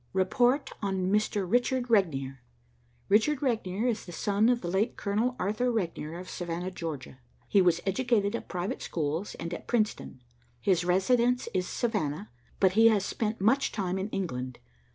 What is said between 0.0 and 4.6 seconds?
"Report on Mr. Richard Regnier. Richard Regnier is the son